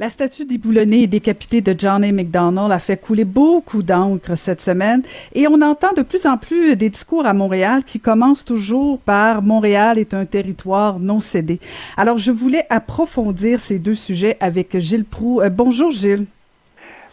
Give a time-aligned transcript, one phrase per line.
[0.00, 2.12] La statue déboulonnée et décapitée de John A.
[2.12, 5.02] McDonald a fait couler beaucoup d'encre cette semaine
[5.34, 9.42] et on entend de plus en plus des discours à Montréal qui commencent toujours par
[9.42, 11.58] Montréal est un territoire non cédé.
[11.96, 15.40] Alors je voulais approfondir ces deux sujets avec Gilles Proux.
[15.40, 16.26] Euh, bonjour Gilles.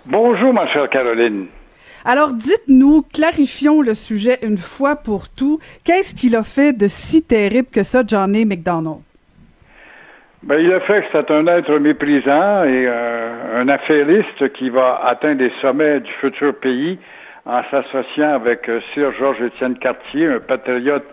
[0.05, 1.47] Bonjour ma chère Caroline.
[2.05, 5.59] Alors dites-nous, clarifions le sujet une fois pour tout.
[5.86, 8.45] Qu'est-ce qu'il a fait de si terrible que ça, John A.
[8.45, 8.99] McDonald?
[10.46, 15.02] Ben, il a fait que c'est un être méprisant et euh, un affairiste qui va
[15.03, 16.99] atteindre les sommets du futur pays
[17.48, 21.08] en s'associant avec euh, Sir Georges-Étienne Cartier, un patriote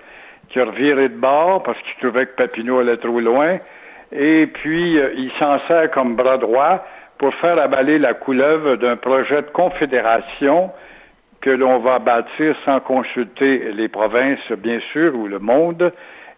[0.50, 3.56] qui a reviré de bord parce qu'il trouvait que Papineau allait trop loin.
[4.14, 6.84] Et puis, euh, il s'en sert comme bras droit
[7.16, 10.70] pour faire abaler la couleuvre d'un projet de confédération
[11.40, 15.90] que l'on va bâtir sans consulter les provinces, bien sûr, ou le monde,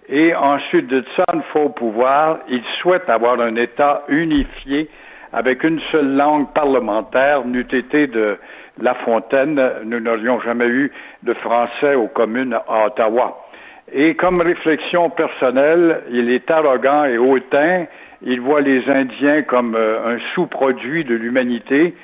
[0.08, 4.88] et ensuite de ça, une fois au pouvoir, il souhaite avoir un État unifié
[5.32, 8.38] avec une seule langue parlementaire, n'eût été de
[8.80, 13.44] La Fontaine, nous n'aurions jamais eu de français aux communes à Ottawa.
[13.92, 17.86] Et comme réflexion personnelle, il est arrogant et hautain,
[18.22, 21.94] il voit les Indiens comme euh, un sous-produit de l'humanité,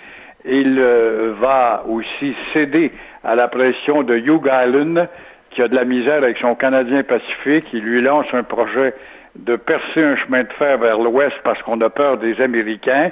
[0.45, 2.93] il euh, va aussi céder
[3.25, 5.09] à la pression de Hugh Island,
[5.51, 8.95] qui a de la misère avec son Canadien Pacifique, il lui lance un projet
[9.35, 13.11] de percer un chemin de fer vers l'ouest parce qu'on a peur des Américains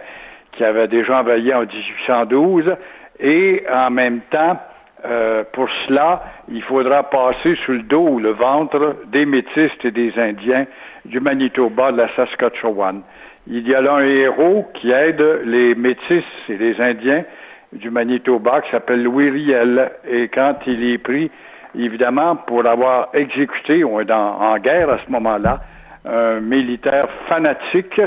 [0.53, 2.77] qui avaient déjà envahi en 1812
[3.21, 4.59] et en même temps,
[5.05, 9.91] euh, pour cela, il faudra passer sous le dos ou le ventre des métistes et
[9.91, 10.67] des Indiens
[11.05, 13.03] du Manitoba, de la Saskatchewan.
[13.47, 17.25] Il y a là un héros qui aide les métis et les Indiens
[17.73, 21.31] du Manitoba qui s'appelle Louis Riel et quand il est pris
[21.75, 25.61] évidemment, pour avoir exécuté, on est en guerre à ce moment-là,
[26.05, 28.01] un militaire fanatique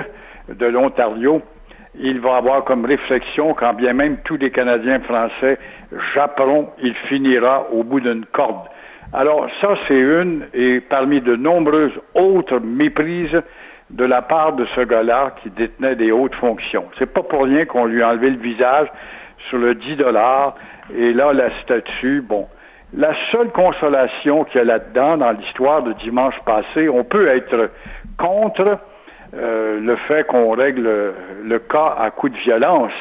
[0.50, 1.42] de l'Ontario,
[2.00, 5.58] il va avoir comme réflexion, quand bien même tous les Canadiens français
[6.14, 8.67] japperont, il finira au bout d'une corde.
[9.14, 13.42] Alors ça, c'est une, et parmi de nombreuses autres méprises
[13.89, 16.86] de la part de ce gars-là qui détenait des hautes fonctions.
[16.98, 18.88] C'est pas pour rien qu'on lui a enlevé le visage
[19.49, 20.55] sur le 10 dollars,
[20.95, 22.48] et là, la statue, bon,
[22.94, 27.70] la seule consolation qu'il y a là-dedans, dans l'histoire de dimanche passé, on peut être
[28.18, 28.80] contre
[29.34, 31.14] euh, le fait qu'on règle
[31.44, 32.92] le cas à coup de violence,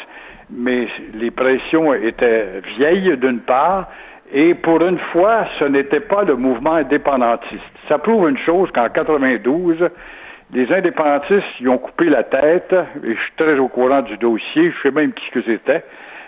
[0.49, 3.89] mais les pressions étaient vieilles d'une part,
[4.33, 7.61] et pour une fois, ce n'était pas le mouvement indépendantiste.
[7.89, 9.89] Ça prouve une chose qu'en 92,
[10.53, 14.71] les indépendantistes y ont coupé la tête, et je suis très au courant du dossier,
[14.71, 15.83] je sais même qui que c'était,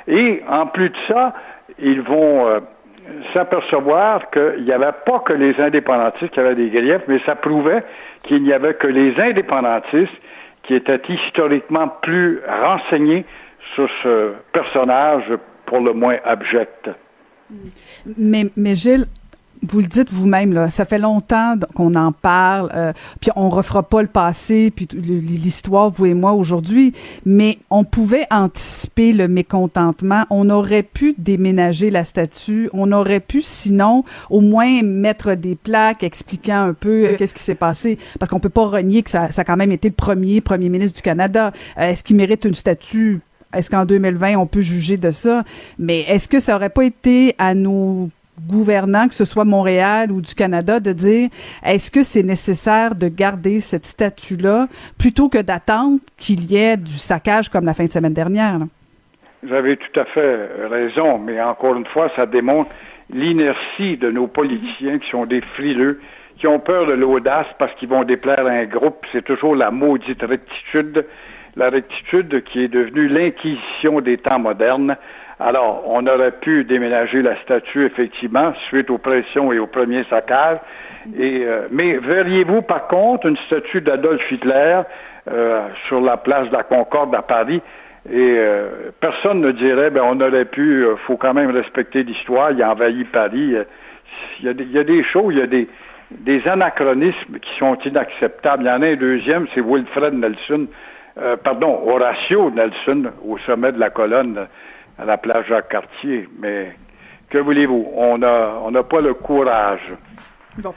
[0.09, 1.33] et en plus de ça,
[1.79, 2.61] ils vont euh,
[3.32, 7.82] s'apercevoir qu'il n'y avait pas que les indépendantistes qui avaient des griefs, mais ça prouvait
[8.22, 10.12] qu'il n'y avait que les indépendantistes
[10.62, 13.24] qui étaient historiquement plus renseignés
[13.74, 15.24] sur ce personnage
[15.66, 16.90] pour le moins abject.
[18.16, 19.06] Mais, mais Gilles,
[19.62, 23.83] vous le dites vous-même, là, ça fait longtemps qu'on en parle, euh, puis on refera
[23.83, 26.93] pas le passé, puis l'histoire, vous et moi, aujourd'hui,
[27.25, 30.25] mais on pouvait anticiper le mécontentement.
[30.31, 36.03] On aurait pu déménager la statue, on aurait pu, sinon, au moins mettre des plaques
[36.03, 39.31] expliquant un peu euh, qu'est-ce qui s'est passé, parce qu'on peut pas renier que ça,
[39.31, 41.53] ça a quand même été le premier premier ministre du Canada.
[41.79, 43.21] Euh, est-ce qu'il mérite une statue?
[43.55, 45.44] Est-ce qu'en 2020, on peut juger de ça?
[45.79, 48.09] Mais est-ce que ça aurait pas été à nos
[48.41, 51.28] gouvernants, que ce soit Montréal ou du Canada, de dire
[51.65, 56.93] est-ce que c'est nécessaire de garder cette statue-là plutôt que d'attendre qu'il y ait du
[56.93, 58.59] saccage comme la fin de semaine dernière?
[59.43, 62.70] Vous avez tout à fait raison, mais encore une fois, ça démontre
[63.10, 66.00] l'inertie de nos politiciens qui sont des frileux,
[66.38, 69.04] qui ont peur de l'audace parce qu'ils vont déplaire à un groupe.
[69.12, 71.06] C'est toujours la maudite rectitude,
[71.56, 74.97] la rectitude qui est devenue l'inquisition des temps modernes.
[75.44, 80.58] Alors, on aurait pu déménager la statue, effectivement, suite aux pressions et au premier saccage.
[81.19, 84.82] Et, euh, mais verriez-vous, par contre, une statue d'Adolf Hitler
[85.32, 87.60] euh, sur la place de la Concorde à Paris,
[88.08, 92.62] et euh, personne ne dirait, ben, on aurait pu, faut quand même respecter l'histoire, il
[92.62, 93.56] a envahi Paris.
[94.40, 95.69] Il y, a des, choses, il y a des,
[96.11, 98.62] des anachronismes qui sont inacceptables.
[98.62, 100.67] Il y en a un deuxième, c'est Wilfred Nelson,
[101.43, 104.46] pardon, Horatio Nelson, au sommet de la colonne
[104.99, 106.29] à la plage Jacques-Cartier.
[106.41, 106.73] Mais
[107.31, 107.89] que voulez-vous?
[107.94, 109.93] On n'a on pas le courage.
[110.59, 110.75] Bon.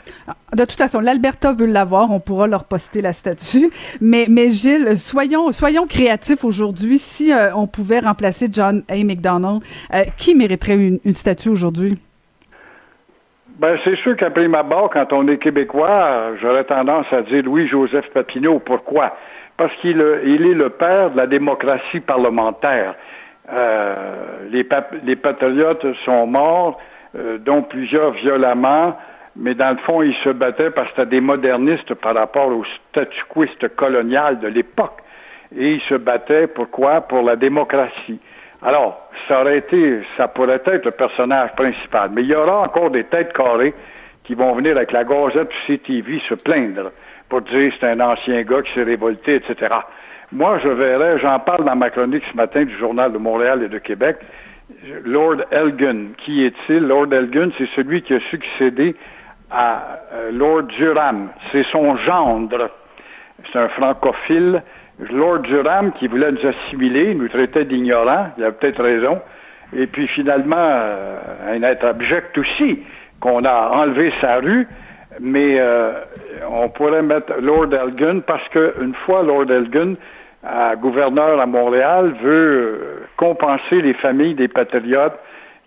[0.53, 3.69] De toute façon, l'Alberta veut l'avoir, on pourra leur poster la statue.
[4.01, 6.97] Mais, mais Gilles, soyons, soyons créatifs aujourd'hui.
[6.97, 8.95] Si euh, on pouvait remplacer John A.
[9.03, 9.61] McDonald,
[9.93, 11.99] euh, qui mériterait une, une statue aujourd'hui?
[13.59, 18.09] Ben, c'est sûr qu'après ma barre, quand on est québécois, j'aurais tendance à dire Louis-Joseph
[18.13, 18.59] Papineau.
[18.59, 19.13] Pourquoi?
[19.57, 22.95] parce qu'il il est le père de la démocratie parlementaire.
[23.51, 24.67] Euh, les,
[25.03, 26.79] les, patriotes sont morts,
[27.15, 28.97] euh, dont plusieurs violemment,
[29.35, 32.63] mais dans le fond, ils se battaient parce que c'était des modernistes par rapport au
[32.89, 34.97] statu quoiste colonial de l'époque.
[35.55, 37.01] Et ils se battaient pourquoi?
[37.01, 38.19] Pour la démocratie.
[38.63, 42.09] Alors, ça aurait été, ça pourrait être le personnage principal.
[42.13, 43.73] Mais il y aura encore des têtes carrées
[44.23, 46.91] qui vont venir avec la Gazette CTV se plaindre
[47.29, 49.75] pour dire c'est un ancien gars qui s'est révolté, etc.
[50.31, 53.69] Moi, je verrais, j'en parle dans ma chronique ce matin du Journal de Montréal et
[53.69, 54.17] de Québec,
[55.03, 56.13] Lord Elgin.
[56.17, 56.79] Qui est-il?
[56.79, 58.95] Lord Elgin, c'est celui qui a succédé
[59.51, 61.29] à euh, Lord Durham.
[61.51, 62.71] C'est son gendre.
[63.51, 64.63] C'est un francophile.
[65.11, 69.21] Lord Durham qui voulait nous assimiler, nous traitait d'ignorants, il a peut-être raison.
[69.75, 72.79] Et puis finalement, euh, un être abject aussi,
[73.19, 74.67] qu'on a enlevé sa rue,
[75.19, 75.93] mais euh,
[76.49, 79.95] on pourrait mettre Lord Elgin parce qu'une fois Lord Elgin,
[80.79, 85.17] gouverneur à Montréal, veut compenser les familles des patriotes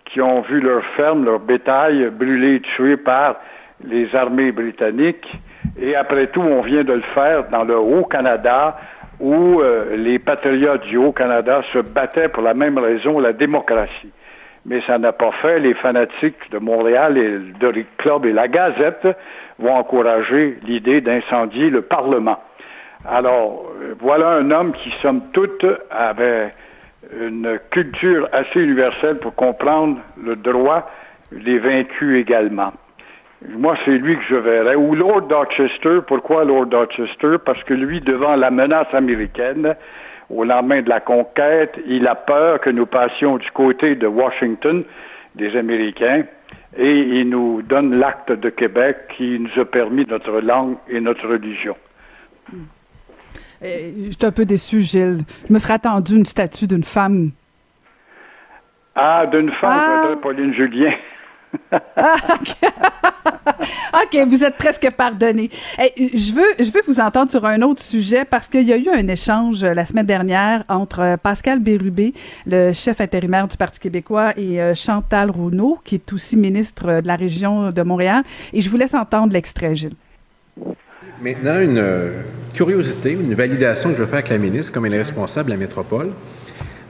[0.05, 3.35] qui ont vu leur ferme, leur bétail brûlé, tué par
[3.83, 5.39] les armées britanniques.
[5.79, 8.77] Et après tout, on vient de le faire dans le Haut-Canada,
[9.19, 14.11] où euh, les patriotes du Haut-Canada se battaient pour la même raison, la démocratie.
[14.69, 15.59] Mais ça n'a pas fait.
[15.59, 19.07] Les fanatiques de Montréal et de Club et la Gazette
[19.57, 22.39] vont encourager l'idée d'incendier le Parlement.
[23.03, 23.65] Alors,
[23.99, 26.53] voilà un homme qui, somme toute, avait
[27.19, 30.87] une culture assez universelle pour comprendre le droit,
[31.31, 32.71] les vaincus également.
[33.47, 34.75] Moi, c'est lui que je verrais.
[34.75, 35.99] Ou Lord Dorchester.
[36.05, 37.37] Pourquoi Lord Dorchester?
[37.43, 39.75] Parce que lui, devant la menace américaine,
[40.29, 44.83] au lendemain de la conquête, il a peur que nous passions du côté de Washington,
[45.35, 46.23] des Américains,
[46.77, 51.27] et il nous donne l'acte de Québec qui nous a permis notre langue et notre
[51.27, 51.75] religion.
[53.61, 55.19] Euh, je suis un peu déçu, Gilles.
[55.47, 57.31] Je me serais attendu une statue d'une femme.
[58.95, 60.15] Ah, d'une femme, ah.
[60.21, 60.93] Pauline Julien.
[61.95, 62.15] Ah,
[64.03, 65.49] OK, vous êtes presque pardonné.
[65.77, 68.89] je, veux, je veux vous entendre sur un autre sujet parce qu'il y a eu
[68.89, 72.13] un échange euh, la semaine dernière entre euh, Pascal Bérubé,
[72.45, 77.07] le chef intérimaire du Parti québécois, et euh, Chantal Rouneau, qui est aussi ministre de
[77.07, 78.23] la région de Montréal.
[78.53, 79.95] Et je vous laisse entendre l'extrait, Gilles.
[81.21, 81.83] Maintenant, une
[82.53, 85.53] curiosité, une validation que je veux faire avec la ministre comme elle est responsable de
[85.53, 86.11] la métropole.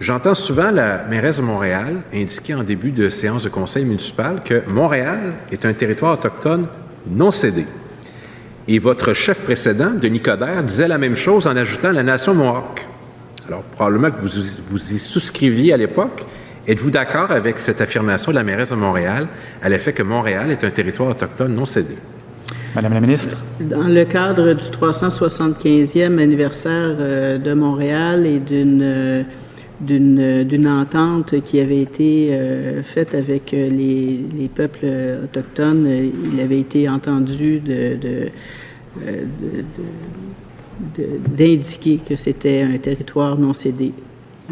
[0.02, 4.64] J'entends souvent la mairesse de Montréal indiquer en début de séance de conseil municipal que
[4.68, 6.68] Montréal est un territoire autochtone
[7.10, 7.66] non cédé.
[8.70, 12.88] Et votre chef précédent, Denis Coderre, disait la même chose en ajoutant la nation Mohawk.
[13.48, 14.30] Alors, probablement que vous,
[14.70, 16.26] vous y souscriviez à l'époque.
[16.66, 19.28] Êtes-vous d'accord avec cette affirmation de la mairesse de Montréal
[19.62, 21.96] à l'effet que Montréal est un territoire autochtone non cédé?
[22.74, 23.36] Madame la ministre?
[23.60, 29.24] Dans le cadre du 375e anniversaire euh, de Montréal et d'une euh,
[29.82, 34.86] d'une entente qui avait été euh, faite avec euh, les, les, peuples
[35.24, 35.88] autochtones.
[36.34, 38.30] Il avait été entendu de,
[41.36, 43.94] d'indiquer de, que c'était un territoire non cédé.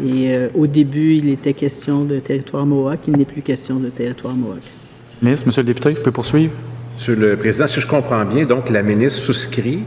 [0.04, 3.88] Et euh, au début, il était question de territoire Mohawk, il n'est plus question de
[3.88, 4.62] territoire Mohawk.
[5.20, 6.52] Ministre, Monsieur le député, vous pouvez poursuivre.
[6.94, 9.80] Monsieur le Président, si je comprends bien, donc la ministre souscrit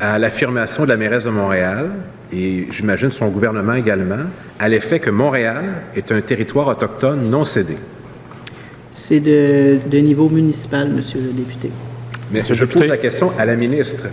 [0.00, 1.92] à l'affirmation de la mairesse de Montréal
[2.32, 4.24] et j'imagine son gouvernement également,
[4.58, 5.64] à l'effet que Montréal
[5.96, 7.76] est un territoire autochtone non cédé.
[8.92, 11.70] C'est de, niveau municipal, Monsieur le député.
[12.30, 14.04] Mais je pose la question à la ministre.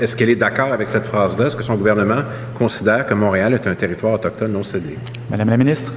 [0.00, 1.46] Est-ce qu'elle est d'accord avec cette phrase-là?
[1.46, 2.22] Est-ce que son gouvernement
[2.56, 4.96] considère que Montréal est un territoire autochtone non cédé?
[5.30, 5.92] Madame la ministre?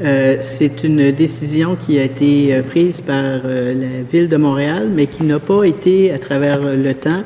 [0.00, 4.90] Euh, c'est une décision qui a été euh, prise par euh, la ville de Montréal,
[4.92, 7.22] mais qui n'a pas été, à travers le temps,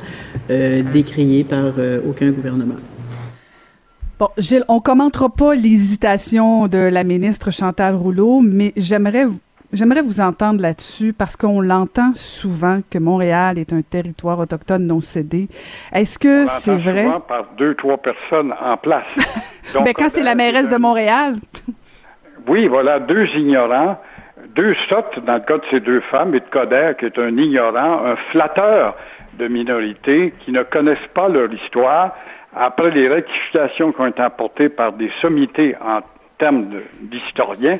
[0.92, 1.74] décriée par
[2.08, 2.74] aucun gouvernement.
[4.18, 9.26] Bon, Gilles, on commentera pas l'hésitation de la ministre Chantal Rouleau, mais j'aimerais
[9.72, 15.00] J'aimerais vous entendre là-dessus parce qu'on l'entend souvent que Montréal est un territoire autochtone non
[15.00, 15.48] cédé.
[15.92, 17.04] Est-ce que c'est vrai?
[17.04, 19.06] Souvent par deux, trois personnes en place.
[19.76, 21.36] Mais ben, quand c'est la mairesse de Montréal.
[22.46, 24.00] Oui, voilà, deux ignorants,
[24.54, 27.36] deux sottes dans le cas de ces deux femmes, et de Coder, qui est un
[27.36, 28.96] ignorant, un flatteur
[29.34, 32.16] de minorités qui ne connaissent pas leur histoire.
[32.54, 36.00] Après les rectifications qui ont été apportées par des sommités en
[36.38, 36.66] termes
[37.02, 37.78] d'historiens,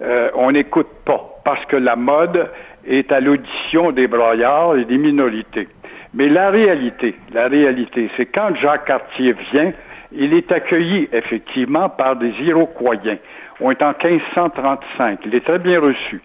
[0.00, 2.50] euh, on n'écoute pas, parce que la mode
[2.86, 5.68] est à l'audition des broyards et des minorités.
[6.14, 9.72] Mais la réalité, la réalité, c'est quand Jacques Cartier vient,
[10.12, 12.94] il est accueilli effectivement par des Iroquois.
[13.60, 15.20] On est en 1535.
[15.26, 16.20] Il est très bien reçu.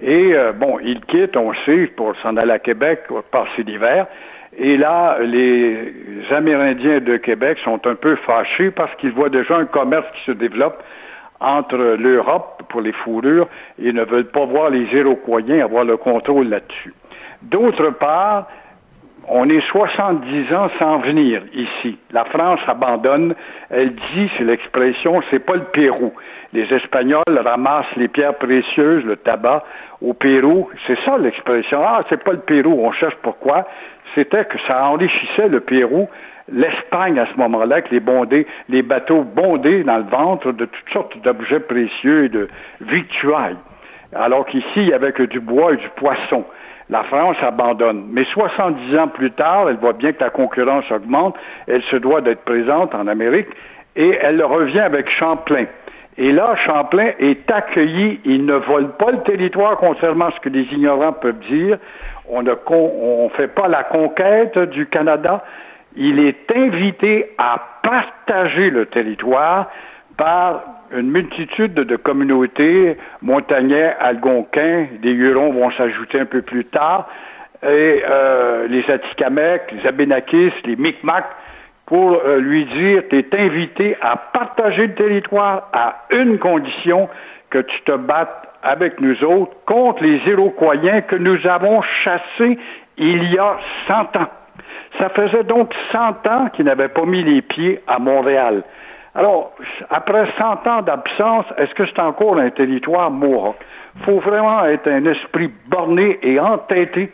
[0.00, 4.06] Et euh, bon, il quitte, on sait, pour s'en aller à Québec, passer l'hiver.
[4.56, 5.94] Et là, les
[6.30, 10.32] Amérindiens de Québec sont un peu fâchés parce qu'ils voient déjà un commerce qui se
[10.32, 10.82] développe
[11.40, 13.48] entre l'Europe pour les fourrures
[13.80, 16.94] et ne veulent pas voir les Iroquois avoir le contrôle là-dessus.
[17.42, 18.48] D'autre part,
[19.28, 21.98] on est 70 ans sans venir ici.
[22.10, 23.34] La France abandonne.
[23.70, 26.12] Elle dit, c'est l'expression, c'est pas le Pérou.
[26.52, 29.64] Les Espagnols ramassent les pierres précieuses, le tabac
[30.00, 30.68] au Pérou.
[30.86, 31.80] C'est ça l'expression.
[31.84, 32.80] Ah, c'est pas le Pérou.
[32.84, 33.66] On cherche pourquoi.
[34.14, 36.08] C'était que ça enrichissait le Pérou.
[36.50, 40.90] L'Espagne, à ce moment-là, avec les bondés, les bateaux bondés dans le ventre de toutes
[40.92, 42.48] sortes d'objets précieux et de
[42.80, 43.56] victuailles.
[44.14, 46.44] Alors qu'ici, il y avait que du bois et du poisson
[46.92, 48.04] la France abandonne.
[48.10, 51.34] Mais 70 ans plus tard, elle voit bien que la concurrence augmente,
[51.66, 53.48] elle se doit d'être présente en Amérique,
[53.96, 55.64] et elle revient avec Champlain.
[56.18, 60.50] Et là, Champlain est accueilli, il ne vole pas le territoire, contrairement à ce que
[60.50, 61.78] les ignorants peuvent dire.
[62.28, 65.42] On ne fait pas la conquête du Canada.
[65.96, 69.70] Il est invité à partager le territoire
[70.16, 70.62] par
[70.94, 77.08] une multitude de communautés, montagnais, algonquins, des Hurons vont s'ajouter un peu plus tard,
[77.62, 81.30] et euh, les Atikamekw, les Abénakis, les Micmacs,
[81.86, 87.08] pour euh, lui dire, tu es invité à partager le territoire à une condition,
[87.52, 92.58] que tu te battes avec nous autres contre les Iroquois que nous avons chassés
[92.96, 94.28] il y a 100 ans.
[94.98, 98.62] Ça faisait donc 100 ans qu'ils n'avaient pas mis les pieds à Montréal.
[99.14, 99.52] Alors,
[99.90, 103.56] après 100 ans d'absence, est-ce que c'est encore un territoire mohawk?
[103.96, 107.12] Il faut vraiment être un esprit borné et entêté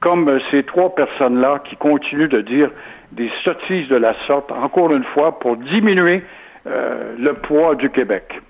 [0.00, 2.70] comme ces trois personnes-là qui continuent de dire
[3.12, 6.22] des sottises de la sorte, encore une fois, pour diminuer
[6.66, 8.40] euh, le poids du Québec.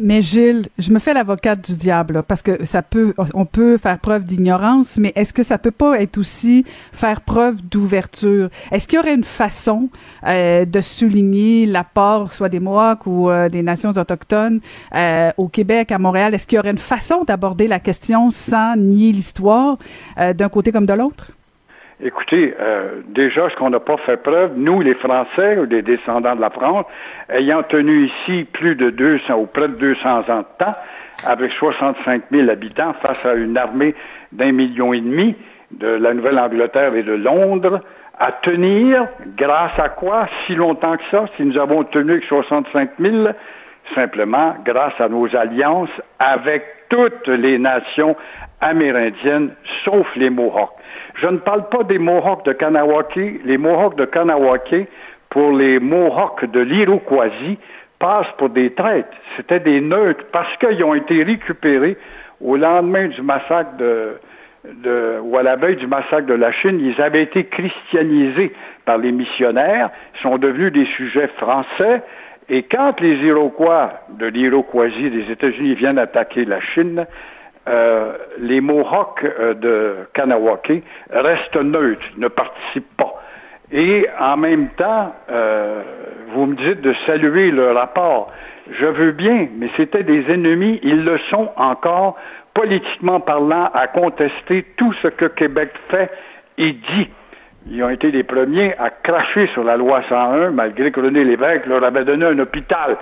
[0.00, 3.98] Mais Gilles, je me fais l'avocate du diable parce que ça peut, on peut faire
[3.98, 8.48] preuve d'ignorance, mais est-ce que ça peut pas être aussi faire preuve d'ouverture?
[8.70, 9.88] Est-ce qu'il y aurait une façon
[10.24, 14.60] euh, de souligner l'apport, soit des Mohawks ou euh, des nations autochtones
[14.94, 16.32] euh, au Québec, à Montréal?
[16.32, 19.78] Est-ce qu'il y aurait une façon d'aborder la question sans nier l'histoire
[20.16, 21.32] d'un côté comme de l'autre?
[22.00, 26.36] Écoutez, euh, déjà, ce qu'on n'a pas fait preuve, nous, les Français, ou des descendants
[26.36, 26.86] de la France,
[27.28, 30.72] ayant tenu ici plus de 200 ou près de 200 ans de temps,
[31.26, 33.96] avec 65 000 habitants face à une armée
[34.30, 35.34] d'un million et demi
[35.72, 37.80] de la Nouvelle-Angleterre et de Londres,
[38.16, 42.90] à tenir, grâce à quoi, si longtemps que ça, si nous avons tenu avec 65
[43.00, 43.28] 000,
[43.94, 48.16] simplement grâce à nos alliances avec toutes les nations
[48.60, 49.50] amérindiennes,
[49.84, 50.72] sauf les Mohawks.
[51.16, 53.20] Je ne parle pas des Mohawks de Kanawake.
[53.44, 54.88] Les Mohawks de Kanawake,
[55.30, 57.58] pour les Mohawks de l'Iroquoisie,
[57.98, 59.16] passent pour des traîtres.
[59.36, 61.96] C'était des neutres parce qu'ils ont été récupérés
[62.40, 64.18] au lendemain du massacre de,
[64.64, 68.52] de, ou à la veille du massacre de la Chine, ils avaient été christianisés
[68.84, 69.90] par les missionnaires,
[70.22, 72.02] sont devenus des sujets français,
[72.48, 77.06] et quand les Iroquois de l'Iroquoisie des États-Unis viennent attaquer la Chine,
[77.68, 83.22] euh, les Mohawks euh, de Kanawake restent neutres, ne participent pas.
[83.70, 85.82] Et en même temps, euh,
[86.28, 88.32] vous me dites de saluer le rapport.
[88.70, 92.16] Je veux bien, mais c'était des ennemis, ils le sont encore,
[92.54, 96.10] politiquement parlant, à contester tout ce que Québec fait
[96.56, 97.08] et dit.
[97.66, 101.66] Ils ont été les premiers à cracher sur la loi 101, malgré que René Lévesque
[101.66, 102.96] leur avait donné un hôpital.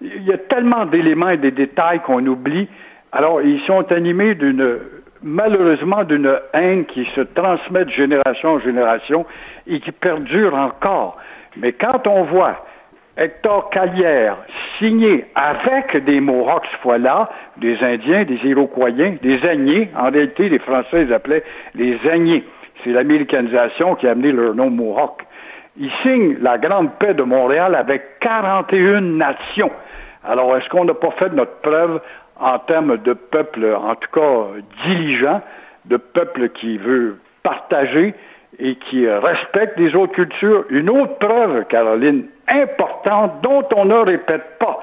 [0.00, 2.68] Il y a tellement d'éléments et des détails qu'on oublie.
[3.12, 4.78] Alors, ils sont animés d'une,
[5.22, 9.26] malheureusement, d'une haine qui se transmet de génération en génération
[9.66, 11.16] et qui perdure encore.
[11.56, 12.64] Mais quand on voit
[13.16, 14.36] Hector Calière
[14.78, 21.04] signé avec des Mohawks fois-là, des Indiens, des Iroquois, des Agnés, en réalité, les Français
[21.04, 22.44] les appelaient les Agnés.
[22.82, 25.22] C'est l'américanisation qui a amené leur nom Mohawk.
[25.76, 29.70] Ils signent la Grande Paix de Montréal avec 41 nations.
[30.24, 32.00] Alors, est-ce qu'on n'a pas fait notre preuve
[32.38, 35.40] en termes de peuple, en tout cas diligent,
[35.86, 38.14] de peuple qui veut partager
[38.58, 40.64] et qui respecte les autres cultures?
[40.70, 44.82] Une autre preuve, Caroline, importante, dont on ne répète pas,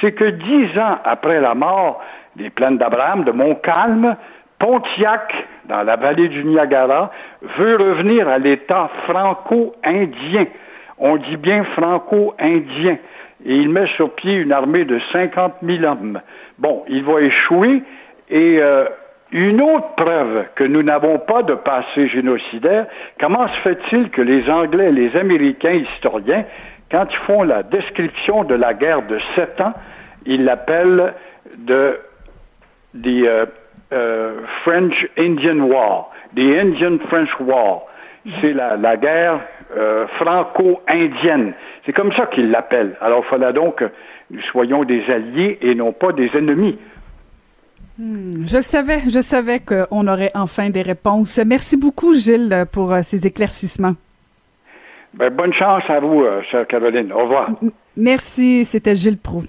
[0.00, 2.02] c'est que dix ans après la mort
[2.36, 4.16] des plaines d'Abraham, de Montcalm,
[4.58, 5.32] Pontiac,
[5.66, 7.10] dans la vallée du Niagara,
[7.58, 10.46] veut revenir à l'État franco-indien.
[10.98, 12.98] On dit bien franco-indien
[13.44, 16.20] et il met sur pied une armée de 50 000 hommes.
[16.58, 17.82] Bon, il va échouer
[18.30, 18.86] et euh,
[19.32, 22.86] une autre preuve que nous n'avons pas de passé génocidaire,
[23.20, 26.44] comment se fait-il que les Anglais les Américains historiens,
[26.90, 29.74] quand ils font la description de la guerre de sept ans,
[30.24, 31.14] ils l'appellent
[31.58, 31.98] de
[32.94, 33.46] the euh,
[33.92, 37.82] euh, French Indian War, the Indian French War.
[38.40, 39.40] c'est la, la, guerre
[39.76, 41.52] euh, franco-indienne.
[41.84, 42.96] C'est comme ça qu'ils l'appellent.
[43.00, 43.90] Alors, il fallait donc que
[44.30, 46.78] nous soyons des alliés et non pas des ennemis.
[47.98, 51.38] Hmm, je savais, je savais qu'on aurait enfin des réponses.
[51.46, 53.94] Merci beaucoup, Gilles, pour euh, ces éclaircissements.
[55.12, 57.12] Ben, bonne chance à vous, chère Caroline.
[57.12, 57.50] Au revoir.
[57.96, 59.44] Merci, c'était Gilles Proux.